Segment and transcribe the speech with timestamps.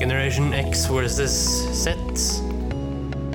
[0.00, 1.32] Generation X versus
[1.76, 1.92] Z.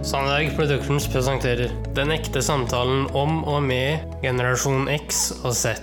[0.02, 5.76] Sandberg Productions presenterer Den ekte samtalen om og med generasjon X og Z.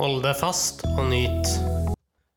[0.00, 1.52] Hold deg fast og nyt.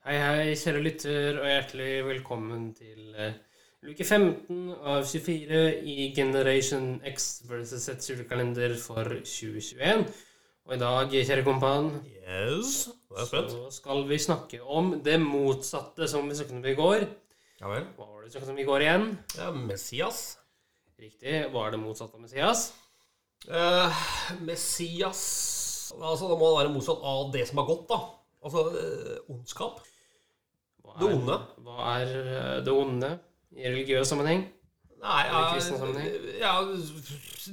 [0.06, 3.34] Hei, hei, kjære lytter, og hjertelig velkommen til eh,
[3.82, 10.06] luke 15 av 24 i Generation X versus Z julekalender for 2021.
[10.70, 11.96] Og i dag, kjære kompan,
[12.30, 12.88] Yes,
[13.26, 17.12] så skal vi snakke om det motsatte som vi snakket om i går.
[17.62, 17.86] Ja vel.
[17.96, 19.06] Hva var det vi snakket om i går igjen?
[19.40, 20.20] Ja, Messias.
[21.00, 21.36] Riktig.
[21.54, 22.66] Hva er det motsatte av Messias?
[23.48, 24.04] Eh,
[24.42, 25.22] Messias
[25.96, 27.98] Altså, Da må det være motsatt av det som er godt, da.
[28.46, 29.80] Altså eh, ondskap.
[30.84, 31.38] Hva Det er- onde.
[31.62, 33.12] Hva er eh, det onde
[33.56, 34.48] i religiøs sammenheng?
[35.06, 36.10] Nei, sammenheng?
[36.40, 36.56] ja,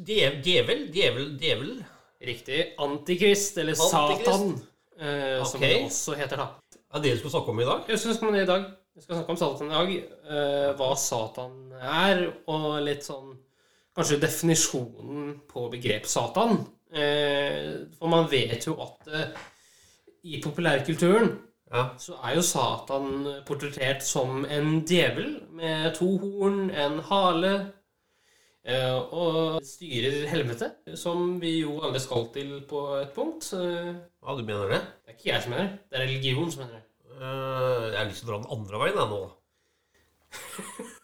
[0.06, 0.86] Djevel.
[0.94, 1.26] Djevel.
[1.38, 1.84] Djevel.
[2.22, 2.72] Riktig.
[2.80, 4.24] Antikrist, eller Antikrist.
[4.24, 4.62] Satan,
[4.98, 5.66] eh, som Ok.
[5.68, 6.48] det også heter, da.
[6.94, 7.84] Er det det du skal snakke om i dag?
[7.88, 8.64] Jeg skal snakke om det i dag.
[8.92, 9.92] Jeg skal snakke om Satan i dag.
[10.28, 13.38] Uh, hva Satan er, og litt sånn
[13.92, 16.62] Kanskje definisjonen på begrep Satan.
[16.92, 19.46] Uh, for man vet jo at uh,
[20.28, 21.32] i populærkulturen
[21.72, 21.86] Ja.
[21.96, 27.52] så er jo Satan portrettert som en djevel med to horn, en hale,
[29.08, 30.68] og styrer helvete,
[31.00, 33.48] som vi jo alle skal til på et punkt.
[33.56, 34.82] Hva, du mener det?
[35.00, 36.91] Det er ikke jeg som mener det, det er religion som mener det.
[37.22, 39.22] Eh, jeg har lyst til å dra den andre veien, jeg nå.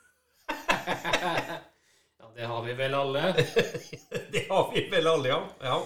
[2.19, 3.22] Ja, det har vi vel alle.
[4.33, 5.41] det har vi vel alle, ja.
[5.62, 5.77] ja.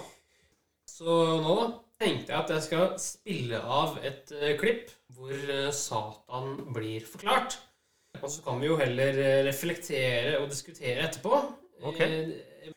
[0.88, 1.56] Så nå
[2.00, 7.58] tenkte jeg at jeg skal spille av et eh, klipp hvor eh, Satan blir forklart.
[8.22, 11.42] Og så kan vi jo heller reflektere og diskutere etterpå.
[11.82, 12.00] Ok.
[12.06, 12.72] Eh,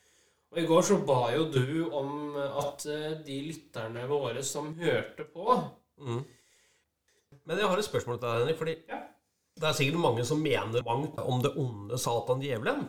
[0.51, 2.83] og i går så ba jo du om at
[3.27, 5.59] de lytterne våre som hørte på
[5.95, 6.25] Mm.
[7.45, 8.57] Men jeg har et spørsmål til deg, Henrik.
[8.57, 8.99] Fordi Ja.
[9.59, 12.87] det er sikkert mange som mener mangt om det onde Satan djevelen.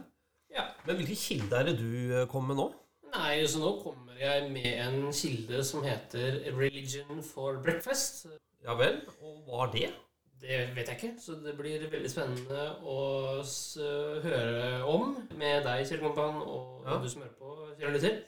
[0.55, 0.65] Ja.
[0.87, 2.73] Men hvilke kilder er det du eh, kommer med nå?
[3.17, 8.27] Nei, så nå kommer jeg med en kilde som heter Religion for Breakfast.
[8.65, 9.03] Ja vel?
[9.23, 9.93] Og hva er det?
[10.41, 15.87] Det vet jeg ikke, så det blir veldig spennende å s høre om med deg,
[15.89, 16.99] Kjell Kompan, og Ja.
[17.01, 18.19] du som hører på, kjære til.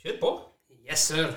[0.00, 0.30] Kjør på.
[0.88, 1.34] Yes, sir.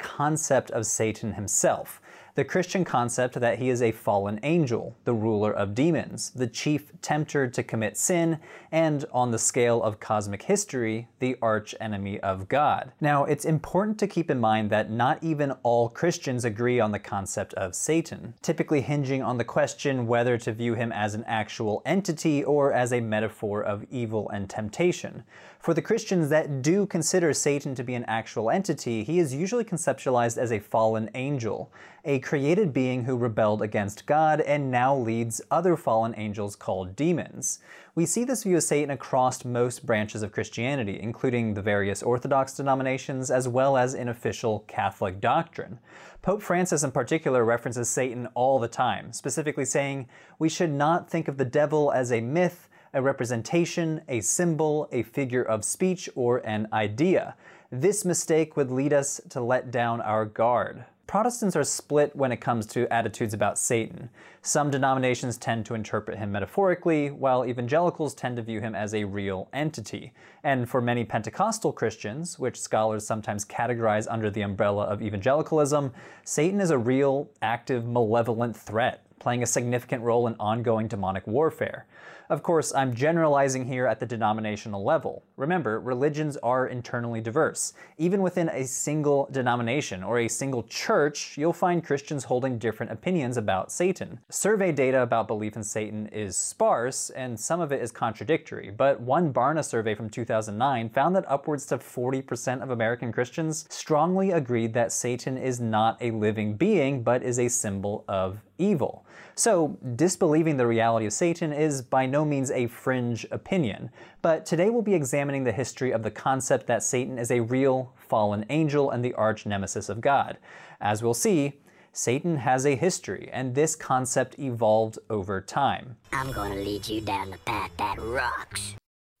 [0.00, 2.00] Concept of Satan himself.
[2.36, 6.92] The Christian concept that he is a fallen angel, the ruler of demons, the chief
[7.02, 8.38] tempter to commit sin,
[8.70, 12.92] and on the scale of cosmic history, the arch enemy of God.
[13.00, 16.98] Now, it's important to keep in mind that not even all Christians agree on the
[17.00, 21.82] concept of Satan, typically hinging on the question whether to view him as an actual
[21.84, 25.24] entity or as a metaphor of evil and temptation.
[25.60, 29.62] For the Christians that do consider Satan to be an actual entity, he is usually
[29.62, 31.70] conceptualized as a fallen angel,
[32.02, 37.58] a created being who rebelled against God and now leads other fallen angels called demons.
[37.94, 42.54] We see this view of Satan across most branches of Christianity, including the various Orthodox
[42.54, 45.78] denominations as well as in official Catholic doctrine.
[46.22, 51.28] Pope Francis, in particular, references Satan all the time, specifically saying, We should not think
[51.28, 56.38] of the devil as a myth, a representation, a symbol, a figure of speech, or
[56.38, 57.34] an idea.
[57.70, 60.84] This mistake would lead us to let down our guard.
[61.10, 64.10] Protestants are split when it comes to attitudes about Satan.
[64.42, 69.02] Some denominations tend to interpret him metaphorically, while evangelicals tend to view him as a
[69.02, 70.12] real entity.
[70.44, 75.92] And for many Pentecostal Christians, which scholars sometimes categorize under the umbrella of evangelicalism,
[76.24, 81.86] Satan is a real, active, malevolent threat, playing a significant role in ongoing demonic warfare.
[82.30, 85.24] Of course, I'm generalizing here at the denominational level.
[85.36, 87.72] Remember, religions are internally diverse.
[87.98, 93.36] Even within a single denomination or a single church, you'll find Christians holding different opinions
[93.36, 94.20] about Satan.
[94.28, 99.00] Survey data about belief in Satan is sparse, and some of it is contradictory, but
[99.00, 104.72] one Barna survey from 2009 found that upwards to 40% of American Christians strongly agreed
[104.74, 109.06] that Satan is not a living being, but is a symbol of evil.
[109.34, 113.90] So, disbelieving the reality of Satan is by no means a fringe opinion,
[114.22, 117.92] but today we'll be examining the history of the concept that Satan is a real
[117.96, 120.36] fallen angel and the arch nemesis of God.
[120.80, 121.60] As we'll see,
[121.92, 125.96] Satan has a history, and this concept evolved over time.
[126.12, 128.76] I'm gonna lead you down the path that rocks.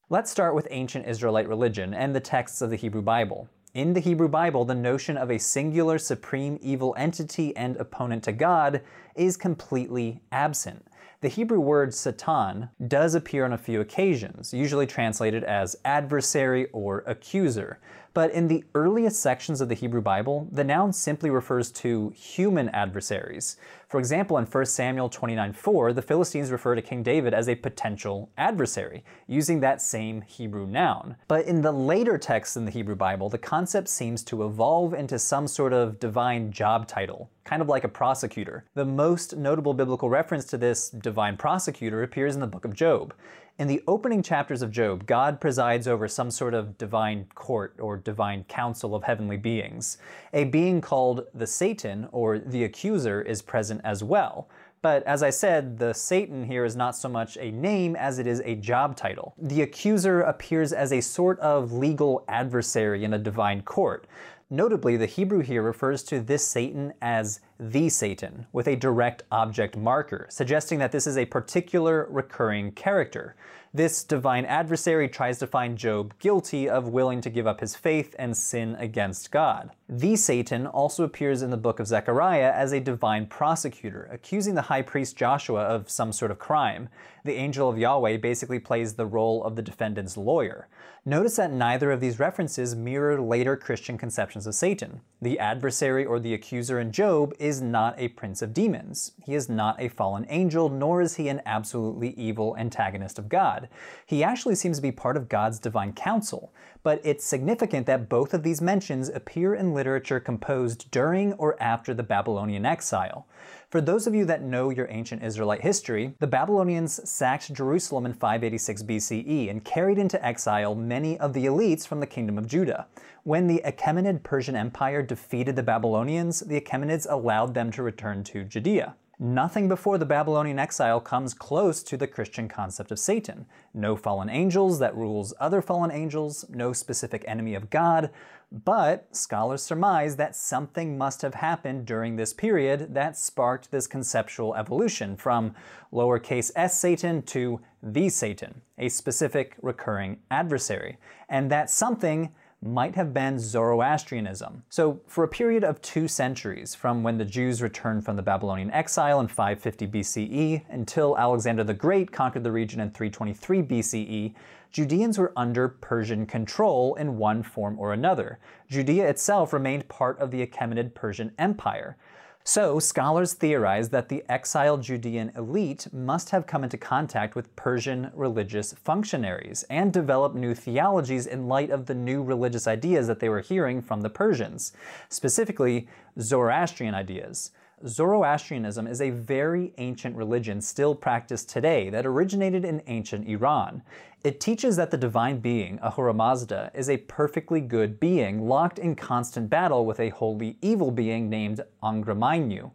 [0.08, 3.48] Let's start with ancient Israelite religion and the texts of the Hebrew Bible.
[3.72, 8.32] In the Hebrew Bible, the notion of a singular supreme evil entity and opponent to
[8.32, 8.82] God
[9.14, 10.88] is completely absent.
[11.20, 17.04] The Hebrew word Satan does appear on a few occasions, usually translated as adversary or
[17.06, 17.78] accuser.
[18.12, 22.68] But in the earliest sections of the Hebrew Bible, the noun simply refers to human
[22.70, 23.56] adversaries.
[23.88, 27.54] For example, in 1 Samuel 29 4, the Philistines refer to King David as a
[27.54, 31.16] potential adversary, using that same Hebrew noun.
[31.28, 35.18] But in the later texts in the Hebrew Bible, the concept seems to evolve into
[35.18, 38.64] some sort of divine job title, kind of like a prosecutor.
[38.74, 43.14] The most notable biblical reference to this divine prosecutor appears in the book of Job.
[43.60, 47.98] In the opening chapters of Job, God presides over some sort of divine court or
[47.98, 49.98] divine council of heavenly beings.
[50.32, 54.48] A being called the Satan, or the accuser, is present as well.
[54.80, 58.26] But as I said, the Satan here is not so much a name as it
[58.26, 59.34] is a job title.
[59.36, 64.06] The accuser appears as a sort of legal adversary in a divine court.
[64.48, 69.76] Notably, the Hebrew here refers to this Satan as the Satan, with a direct object
[69.76, 73.36] marker, suggesting that this is a particular recurring character.
[73.72, 78.16] This divine adversary tries to find Job guilty of willing to give up his faith
[78.18, 79.70] and sin against God.
[79.88, 84.62] The Satan also appears in the book of Zechariah as a divine prosecutor, accusing the
[84.62, 86.88] high priest Joshua of some sort of crime.
[87.24, 90.66] The angel of Yahweh basically plays the role of the defendant's lawyer.
[91.04, 95.00] Notice that neither of these references mirror later Christian conceptions of Satan.
[95.22, 99.12] The adversary or the accuser in Job is not a prince of demons.
[99.24, 103.70] He is not a fallen angel, nor is he an absolutely evil antagonist of God.
[104.04, 106.52] He actually seems to be part of God's divine council,
[106.82, 111.94] but it's significant that both of these mentions appear in literature composed during or after
[111.94, 113.26] the Babylonian exile.
[113.70, 118.12] For those of you that know your ancient Israelite history, the Babylonians sacked Jerusalem in
[118.12, 122.88] 586 BCE and carried into exile many of the elites from the kingdom of Judah.
[123.22, 128.42] When the Achaemenid Persian Empire defeated the Babylonians, the Achaemenids allowed them to return to
[128.42, 128.96] Judea.
[129.22, 133.44] Nothing before the Babylonian exile comes close to the Christian concept of Satan.
[133.74, 138.08] No fallen angels that rules other fallen angels, no specific enemy of God,
[138.50, 144.54] but scholars surmise that something must have happened during this period that sparked this conceptual
[144.54, 145.54] evolution from
[145.92, 150.96] lowercase s Satan to the Satan, a specific recurring adversary.
[151.28, 152.32] And that something
[152.62, 154.62] might have been Zoroastrianism.
[154.68, 158.70] So, for a period of two centuries, from when the Jews returned from the Babylonian
[158.70, 164.34] exile in 550 BCE until Alexander the Great conquered the region in 323 BCE,
[164.70, 168.38] Judeans were under Persian control in one form or another.
[168.68, 171.96] Judea itself remained part of the Achaemenid Persian Empire.
[172.44, 178.10] So, scholars theorize that the exiled Judean elite must have come into contact with Persian
[178.14, 183.28] religious functionaries and developed new theologies in light of the new religious ideas that they
[183.28, 184.72] were hearing from the Persians,
[185.10, 185.86] specifically
[186.18, 187.50] Zoroastrian ideas.
[187.86, 193.82] Zoroastrianism is a very ancient religion still practiced today that originated in ancient Iran.
[194.22, 198.94] It teaches that the divine being, Ahura Mazda, is a perfectly good being locked in
[198.94, 202.70] constant battle with a wholly evil being named Angra Mainyu.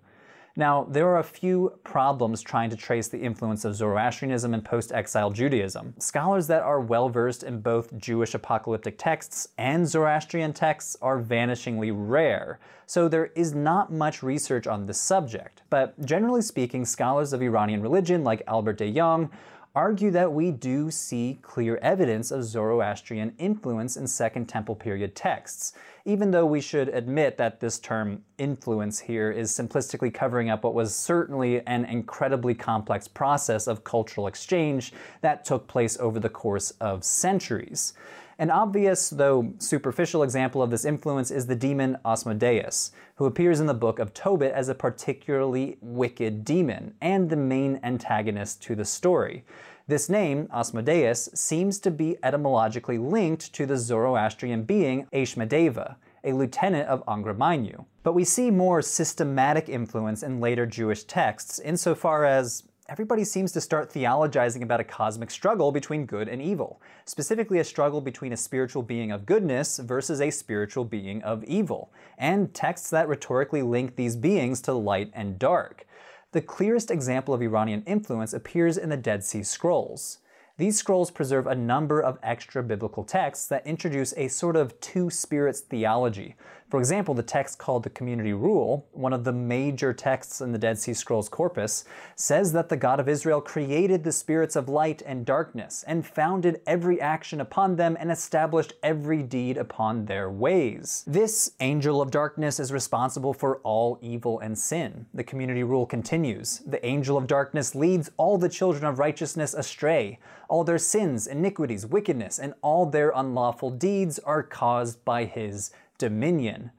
[0.57, 4.93] Now, there are a few problems trying to trace the influence of Zoroastrianism and post
[4.93, 5.93] exile Judaism.
[5.99, 11.91] Scholars that are well versed in both Jewish apocalyptic texts and Zoroastrian texts are vanishingly
[11.93, 15.61] rare, so there is not much research on this subject.
[15.69, 19.29] But generally speaking, scholars of Iranian religion like Albert de Jong
[19.75, 25.73] argue that we do see clear evidence of Zoroastrian influence in Second Temple period texts,
[26.05, 30.73] even though we should admit that this term influence here is simplistically covering up what
[30.73, 36.71] was certainly an incredibly complex process of cultural exchange that took place over the course
[36.79, 37.93] of centuries.
[38.37, 43.67] An obvious, though superficial example of this influence is the demon Asmodeus, who appears in
[43.67, 48.83] the book of Tobit as a particularly wicked demon and the main antagonist to the
[48.83, 49.45] story.
[49.87, 56.89] This name, Asmodeus, seems to be etymologically linked to the Zoroastrian being Ashmedeva, a lieutenant
[56.89, 57.85] of Angra Mainyu.
[58.03, 63.61] But we see more systematic influence in later Jewish texts insofar as everybody seems to
[63.61, 68.37] start theologizing about a cosmic struggle between good and evil, specifically a struggle between a
[68.37, 73.95] spiritual being of goodness versus a spiritual being of evil, and texts that rhetorically link
[73.95, 75.87] these beings to light and dark.
[76.31, 80.19] The clearest example of Iranian influence appears in the Dead Sea Scrolls.
[80.57, 85.09] These scrolls preserve a number of extra biblical texts that introduce a sort of two
[85.09, 86.35] spirits theology,
[86.75, 90.57] for example, the text called the Community Rule, one of the major texts in the
[90.57, 91.85] Dead Sea Scrolls corpus,
[92.17, 96.59] says that the God of Israel created the spirits of light and darkness, and founded
[96.67, 101.05] every action upon them, and established every deed upon their ways.
[101.07, 105.05] This angel of darkness is responsible for all evil and sin.
[105.13, 110.19] The Community Rule continues The angel of darkness leads all the children of righteousness astray.
[110.49, 116.71] All their sins, iniquities, wickedness, and all their unlawful deeds are caused by his dominion.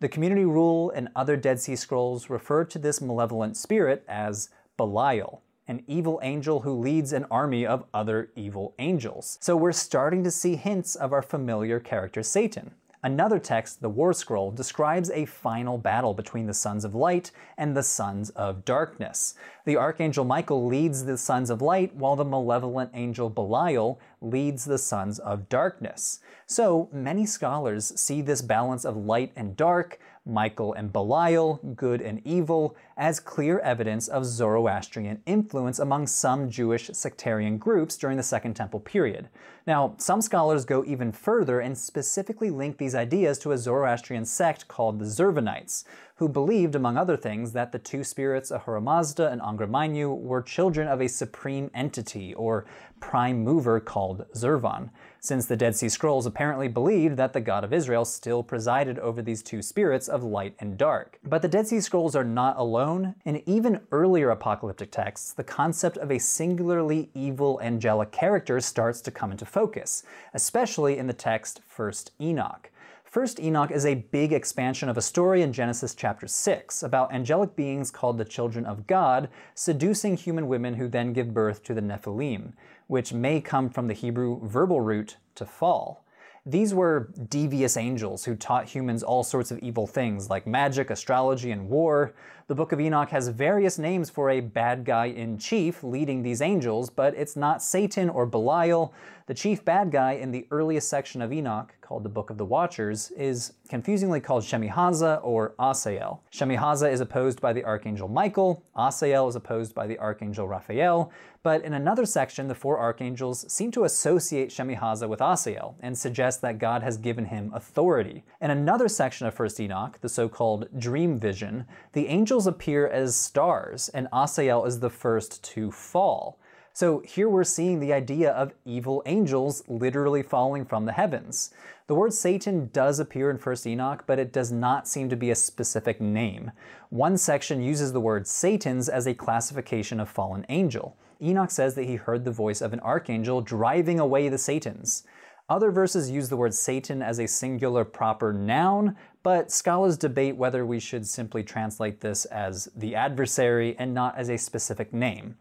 [0.00, 5.42] The community rule and other Dead Sea Scrolls refer to this malevolent spirit as Belial,
[5.68, 9.38] an evil angel who leads an army of other evil angels.
[9.40, 12.72] So we're starting to see hints of our familiar character Satan.
[13.02, 17.74] Another text, the War Scroll, describes a final battle between the sons of light and
[17.74, 19.34] the sons of darkness.
[19.64, 24.76] The archangel Michael leads the sons of light, while the malevolent angel Belial leads the
[24.76, 26.20] sons of darkness.
[26.50, 32.20] So many scholars see this balance of light and dark, Michael and Belial, good and
[32.26, 38.54] evil, as clear evidence of Zoroastrian influence among some Jewish sectarian groups during the Second
[38.54, 39.28] Temple period.
[39.64, 44.66] Now, some scholars go even further and specifically link these ideas to a Zoroastrian sect
[44.66, 45.84] called the Zurvanites,
[46.16, 50.42] who believed, among other things, that the two spirits Ahura Mazda and Angra Mainyu were
[50.42, 52.66] children of a supreme entity, or
[52.98, 54.90] prime mover called Zurvan,
[55.20, 59.20] since the Dead Sea Scrolls apparently believed that the God of Israel still presided over
[59.20, 61.18] these two spirits of light and dark.
[61.22, 63.14] But the Dead Sea Scrolls are not alone.
[63.24, 69.10] In even earlier apocalyptic texts, the concept of a singularly evil angelic character starts to
[69.10, 70.02] come into focus,
[70.34, 72.70] especially in the text First Enoch.
[73.10, 77.56] First Enoch is a big expansion of a story in Genesis chapter 6 about angelic
[77.56, 81.80] beings called the children of God seducing human women who then give birth to the
[81.80, 82.52] Nephilim,
[82.90, 86.04] which may come from the Hebrew verbal root to fall.
[86.44, 91.52] These were devious angels who taught humans all sorts of evil things like magic, astrology,
[91.52, 92.14] and war.
[92.50, 96.42] The Book of Enoch has various names for a bad guy in chief leading these
[96.42, 98.92] angels, but it's not Satan or Belial.
[99.26, 102.44] The chief bad guy in the earliest section of Enoch, called the Book of the
[102.44, 106.18] Watchers, is confusingly called Shemihaza or Asael.
[106.32, 111.64] Shemihaza is opposed by the archangel Michael, Asael is opposed by the archangel Raphael, but
[111.64, 116.58] in another section, the four archangels seem to associate Shemihaza with Asael and suggest that
[116.58, 118.24] God has given him authority.
[118.40, 123.16] In another section of 1st Enoch, the so called dream vision, the angels appear as
[123.16, 126.38] stars, and Asael is the first to fall.
[126.72, 131.52] So here we're seeing the idea of evil angels literally falling from the heavens.
[131.88, 135.30] The word Satan does appear in 1st Enoch, but it does not seem to be
[135.30, 136.52] a specific name.
[136.88, 140.96] One section uses the word Satans as a classification of fallen angel.
[141.20, 145.02] Enoch says that he heard the voice of an archangel driving away the Satans.
[145.50, 150.64] Other verses use the word Satan as a singular proper noun, but scholars debate whether
[150.64, 155.36] we should simply translate this as the adversary and not as a specific name.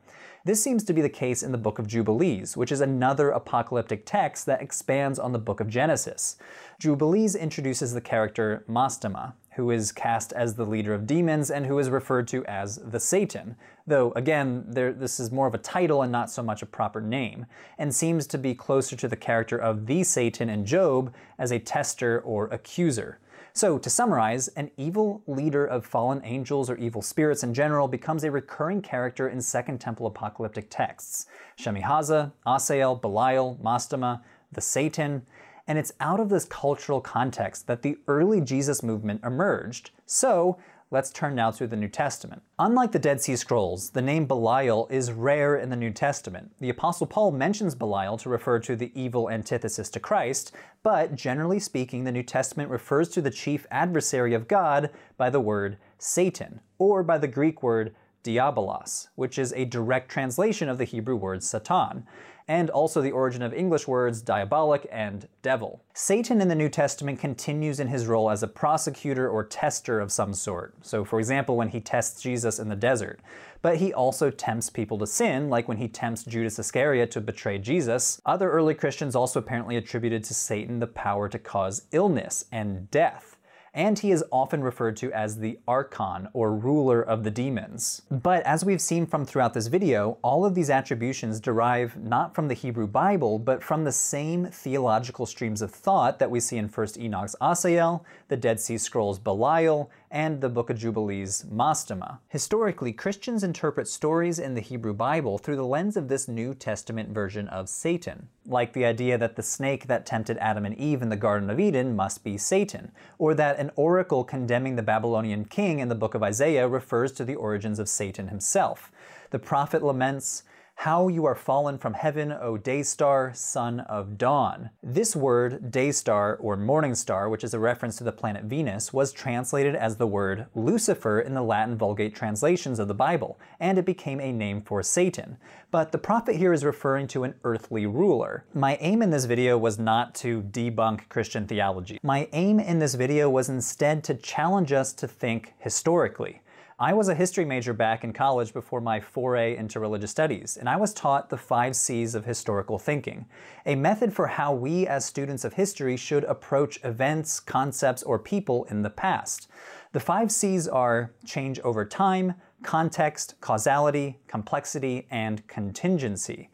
[0.46, 4.06] This seems to be the case in the Book of Jubilees, which is another apocalyptic
[4.06, 6.38] text that expands on the Book of Genesis.
[6.80, 11.78] Jubilees introduces the character Mastema, who is cast as the leader of demons and who
[11.78, 16.02] is referred to as the Satan, though again, there, this is more of a title
[16.02, 17.46] and not so much a proper name,
[17.78, 21.60] and seems to be closer to the character of the Satan in Job as a
[21.60, 23.20] tester or accuser.
[23.54, 28.24] So, to summarize, an evil leader of fallen angels or evil spirits in general becomes
[28.24, 31.26] a recurring character in Second Temple apocalyptic texts
[31.58, 35.26] Shemihaza, Asael, Belial, Mastema, the Satan,
[35.68, 39.92] and it's out of this cultural context that the early Jesus movement emerged.
[40.06, 40.58] So,
[40.92, 42.42] let's turn now to the New Testament.
[42.58, 46.52] Unlike the Dead Sea Scrolls, the name Belial is rare in the New Testament.
[46.60, 51.60] The Apostle Paul mentions Belial to refer to the evil antithesis to Christ, but generally
[51.60, 56.60] speaking, the New Testament refers to the chief adversary of God by the word Satan,
[56.80, 57.94] or by the Greek word
[58.36, 62.06] diabolos, which is a direct translation of the Hebrew word Satan
[62.50, 65.84] and also the origin of English words diabolic and devil.
[65.94, 70.12] Satan in the New Testament continues in his role as a prosecutor or tester of
[70.12, 70.74] some sort.
[70.82, 73.20] So, for example, when he tests Jesus in the desert.
[73.62, 77.60] But he also tempts people to sin, like when he tempts Judas Iscariot to betray
[77.60, 78.20] Jesus.
[78.26, 83.38] Other early Christians also apparently attributed to Satan the power to cause illness and death
[83.74, 88.02] and he is often referred to as the Archon, or ruler of the demons.
[88.10, 92.48] But as we've seen from throughout this video, all of these attributions derive not from
[92.48, 96.70] the Hebrew Bible, but from the same theological streams of thought that we see in
[96.70, 102.20] 1st Enoch's Asael, the Dead Sea Scrolls Belial, and the Book of Jubilees Mastema.
[102.28, 107.10] Historically, Christians interpret stories in the Hebrew Bible through the lens of this New Testament
[107.10, 111.10] version of Satan, like the idea that the snake that tempted Adam and Eve in
[111.10, 115.80] the Garden of Eden must be Satan, or that an oracle condemning the Babylonian king
[115.80, 118.92] in the book of Isaiah refers to the origins of Satan himself.
[119.30, 120.44] The prophet laments,
[120.84, 124.70] How you are fallen from heaven, O day star, son of dawn.
[124.82, 128.94] This word, day star or morning star, which is a reference to the planet Venus,
[128.94, 133.78] was translated as the word Lucifer in the Latin Vulgate translations of the Bible, and
[133.78, 135.36] it became a name for Satan.
[135.70, 138.46] But the prophet here is referring to an earthly ruler.
[138.54, 142.00] My aim in this video was not to debunk Christian theology.
[142.04, 146.40] My aim in this video was instead to challenge us to think historically.
[146.82, 150.70] I was a history major back in college before my foray into religious studies, and
[150.70, 153.26] I was taught the five C's of historical thinking,
[153.66, 158.64] a method for how we as students of history should approach events, concepts, or people
[158.70, 159.50] in the past.
[159.92, 166.50] The five C's are change over time, context, causality, complexity, and contingency.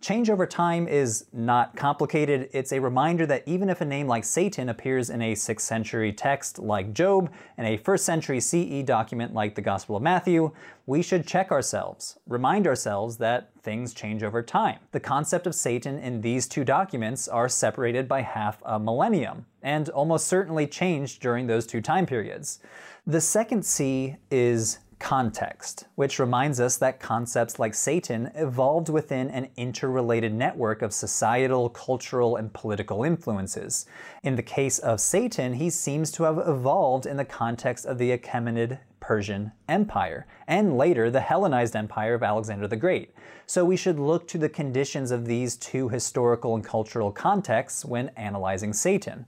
[0.00, 2.50] Change over time is not complicated.
[2.52, 6.12] It's a reminder that even if a name like Satan appears in a 6th century
[6.12, 10.52] text like Job and a 1st century CE document like the Gospel of Matthew,
[10.86, 14.78] we should check ourselves, remind ourselves that things change over time.
[14.92, 19.88] The concept of Satan in these two documents are separated by half a millennium, and
[19.88, 22.60] almost certainly changed during those two time periods.
[23.04, 29.48] The second C is context, which reminds us that concepts like Satan evolved within an
[29.56, 33.86] interrelated network of societal, cultural, and political influences.
[34.22, 38.16] In the case of Satan, he seems to have evolved in the context of the
[38.16, 43.14] Achaemenid Persian Empire, and later the Hellenized Empire of Alexander the Great.
[43.46, 48.10] So we should look to the conditions of these two historical and cultural contexts when
[48.16, 49.24] analyzing Satan.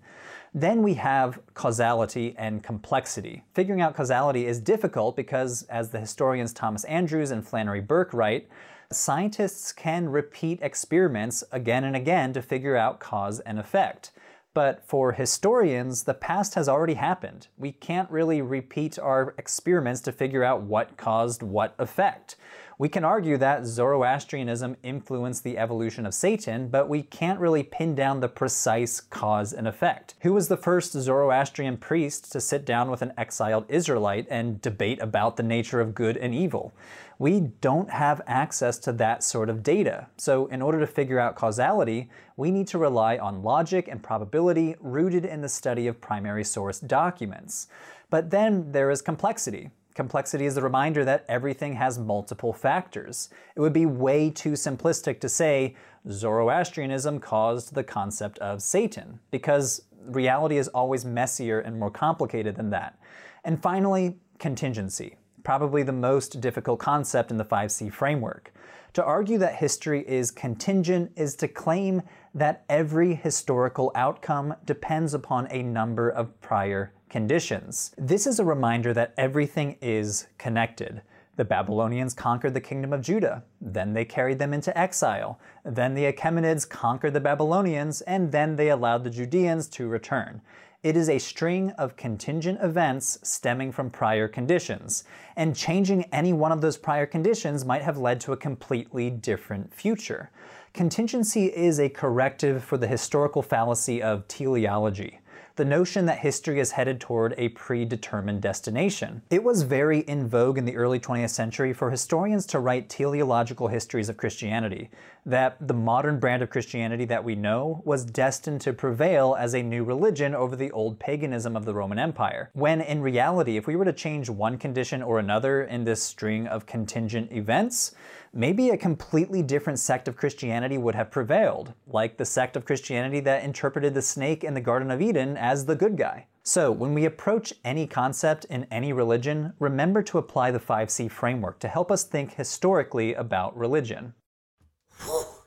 [0.53, 3.45] Then we have causality and complexity.
[3.55, 8.49] Figuring out causality is difficult because, as the historians Thomas Andrews and Flannery Burke write,
[8.91, 14.11] scientists can repeat experiments again and again to figure out cause and effect.
[14.53, 17.47] But for historians, the past has already happened.
[17.57, 22.35] We can't really repeat our experiments to figure out what caused what effect.
[22.77, 27.95] We can argue that Zoroastrianism influenced the evolution of Satan, but we can't really pin
[27.95, 30.15] down the precise cause and effect.
[30.23, 34.99] Who was the first Zoroastrian priest to sit down with an exiled Israelite and debate
[35.03, 36.73] about the nature of good and evil?
[37.21, 40.07] We don't have access to that sort of data.
[40.17, 42.09] So, in order to figure out causality,
[42.39, 46.81] we need to rely on logic and probability rooted in the study of primary source
[46.81, 47.67] documents.
[48.09, 49.69] But then there is complexity.
[49.95, 53.29] Complexity is the reminder that everything has multiple factors.
[53.55, 55.77] It would be way too simplistic to say
[56.11, 62.71] Zoroastrianism caused the concept of Satan, because reality is always messier and more complicated than
[62.71, 62.99] that.
[63.45, 68.53] And finally, contingency, probably the most difficult concept in the 5C framework.
[68.95, 72.03] To argue that history is contingent is to claim
[72.35, 77.93] that every historical outcome depends upon a number of prior conditions.
[77.97, 81.03] This is a reminder that everything is connected.
[81.37, 85.39] The Babylonians conquered the kingdom of Judah, then they carried them into exile.
[85.65, 90.43] Then the Achaemenids conquered the Babylonians, and then they allowed the Judeans to return.
[90.83, 95.05] It is a string of contingent events stemming from prior conditions,
[95.37, 99.75] and changing any one of those prior conditions might have led to a completely different
[99.75, 100.31] future.
[100.73, 105.20] Contingency is a corrective for the historical fallacy of teleology
[105.61, 109.21] the notion that history is headed toward a predetermined destination.
[109.29, 113.69] It was very in vogue in the early 20th century for historians to write teleological
[113.69, 114.89] histories of Christianity,
[115.27, 119.63] that the modern brand of Christianity that we know was destined to prevail as a
[119.63, 122.49] new religion over the old paganism of the Roman Empire.
[122.55, 126.47] When in reality, if we were to change one condition or another in this string
[126.47, 127.95] of contingent events,
[128.33, 133.21] maybe a completely different sect of Christianity would have prevailed, like the sect of Christianity
[133.21, 136.27] that interpreted the snake in the Garden of Eden as the good guy.
[136.43, 141.59] So, when we approach any concept in any religion, remember to apply the 5C framework
[141.61, 144.15] to help us think historically about religion.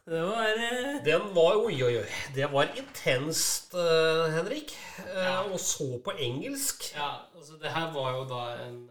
[0.05, 2.05] Det var eh, Den var Oi, oi, oi.
[2.35, 4.77] Det var intenst, eh, Henrik.
[5.15, 6.93] Eh, Og så på engelsk.
[6.95, 8.89] Ja, altså det her var jo da en,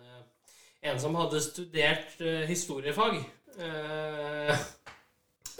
[0.83, 3.21] en som hadde studert eh, historiefag.
[3.59, 4.57] Eh,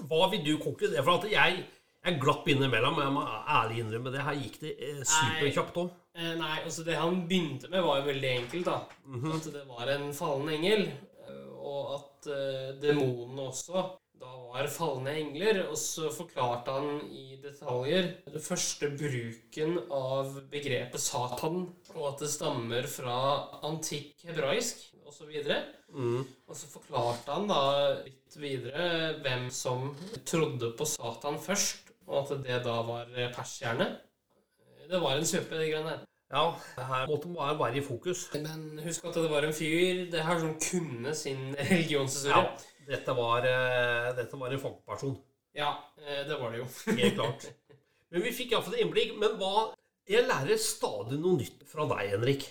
[0.09, 1.05] Hva vil du konkludere?
[1.05, 1.63] For at jeg,
[2.03, 2.99] jeg glapp innimellom.
[3.05, 4.25] Jeg må ærlig innrømme det.
[4.27, 5.91] Her gikk det eh, superkjapt òg.
[6.19, 8.69] eh, nei, altså det han begynte med, var jo veldig enkelt.
[8.69, 8.79] da.
[9.37, 10.87] At det var en fallen engel,
[11.27, 13.85] eh, og at eh, demonene også
[14.23, 15.63] da var falne engler.
[15.69, 21.65] Og så forklarte han i detaljer den første bruken av begrepet Satan,
[21.97, 23.17] og at det stammer fra
[23.67, 25.27] antikk hebraisk osv.
[25.33, 25.59] Og så
[25.93, 27.61] forklarte han da
[28.03, 28.87] litt videre
[29.23, 29.91] hvem som
[30.29, 33.91] trodde på Satan først, og at det da var persierne.
[34.89, 36.07] Det var en suppe, de greiene der.
[36.33, 38.25] Ja, det her måtte bare være i fokus.
[38.35, 42.47] Men husk at det var en fyr det her som kunne sin religionshistorie.
[42.49, 42.71] Ja.
[42.89, 45.19] Dette var, eh, dette var en fagperson.
[45.55, 46.69] Ja, eh, det var det jo.
[46.97, 47.45] Helt klart.
[48.11, 49.15] Men vi fikk iallfall et innblikk.
[49.21, 49.71] Men hva
[50.09, 52.49] Jeg lærer stadig noe nytt fra deg, Henrik.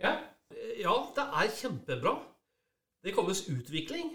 [0.00, 0.14] Ja,
[0.54, 2.14] Eh, Ja, det er kjempebra.
[3.04, 4.14] Det kalles utvikling.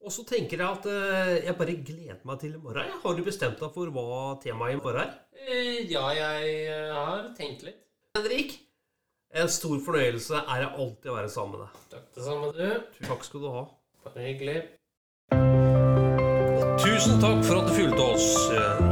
[0.00, 2.88] Og så tenker jeg at uh, jeg bare gleder meg til i morgen.
[3.02, 5.12] Har du bestemt deg for hva temaet i morgen er?
[5.44, 7.78] Eh, ja jeg eh, har tenkt litt.
[8.16, 8.56] Henrik,
[9.36, 11.82] en stor fornøyelse er det alltid å være sammen med deg.
[11.92, 13.04] Takk det samme, du.
[13.06, 13.64] Takk skal du ha.
[14.06, 14.58] Bare hyggelig.
[16.80, 18.30] Tusen takk for at du fulgte oss.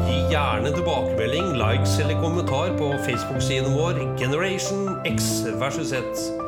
[0.07, 6.47] Gi gjerne tilbakemelding, likes eller kommentar på Facebook-siden vår Generation X versus Z.